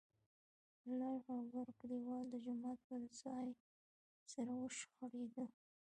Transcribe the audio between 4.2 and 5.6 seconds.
سره وشخړېدل.